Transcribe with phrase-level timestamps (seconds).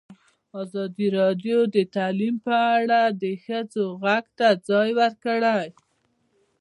[0.61, 5.67] ازادي راډیو د تعلیم په اړه د ښځو غږ ته ځای ورکړی.